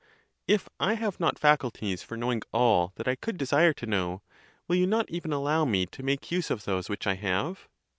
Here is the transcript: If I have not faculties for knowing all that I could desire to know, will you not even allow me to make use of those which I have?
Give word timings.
If 0.47 0.67
I 0.79 0.95
have 0.95 1.19
not 1.19 1.37
faculties 1.37 2.01
for 2.01 2.17
knowing 2.17 2.41
all 2.51 2.91
that 2.95 3.07
I 3.07 3.13
could 3.13 3.37
desire 3.37 3.71
to 3.73 3.85
know, 3.85 4.23
will 4.67 4.77
you 4.77 4.87
not 4.87 5.07
even 5.11 5.31
allow 5.31 5.63
me 5.63 5.85
to 5.85 6.01
make 6.01 6.31
use 6.31 6.49
of 6.49 6.63
those 6.65 6.89
which 6.89 7.05
I 7.05 7.13
have? 7.13 7.67